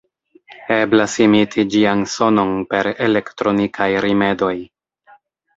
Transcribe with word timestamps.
Eblas 0.77 1.17
imiti 1.25 1.65
ĝian 1.75 2.01
sonon 2.15 2.55
per 2.73 2.89
elektronikaj 3.09 3.91
rimedoj. 4.07 4.55